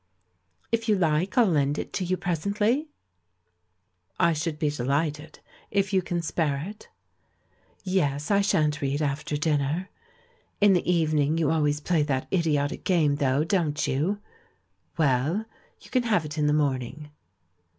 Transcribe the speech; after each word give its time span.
"If 0.71 0.89
you 0.89 0.95
like 0.97 1.37
I'll 1.37 1.45
lend 1.45 1.77
it 1.77 1.93
to 1.93 2.03
you 2.03 2.17
presently?" 2.17 2.87
"I 4.19 4.33
should 4.33 4.57
be 4.57 4.69
dehghted, 4.71 5.37
if 5.69 5.93
you 5.93 6.01
can 6.01 6.23
spare 6.23 6.57
it?" 6.59 6.89
"Yes, 7.83 8.31
I 8.31 8.41
shan't 8.41 8.81
read 8.81 9.03
after 9.03 9.37
dinner. 9.37 9.89
In 10.59 10.73
the 10.73 10.91
eve 10.91 11.13
ning 11.13 11.37
you 11.37 11.51
always 11.51 11.79
play 11.81 12.01
that 12.01 12.27
idiotic 12.33 12.83
game, 12.83 13.17
though. 13.17 13.43
THE 13.43 13.57
RECONCILIATION 13.59 13.75
373 13.75 13.93
don't 13.95 14.17
you? 14.17 14.97
Well, 15.37 15.45
you 15.81 15.91
can 15.91 16.03
have 16.09 16.25
it 16.25 16.35
in 16.39 16.47
the 16.47 16.53
morn 16.53 16.81
ing." 16.81 17.11